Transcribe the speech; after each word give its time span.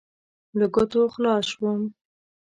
له 0.57 0.65
ګوتو 0.73 1.01
خلاص 1.13 1.45
شوم. 1.51 1.81